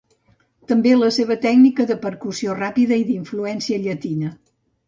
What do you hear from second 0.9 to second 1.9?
la seva tècnica